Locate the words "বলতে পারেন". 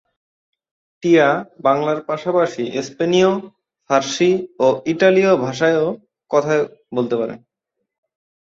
6.95-7.39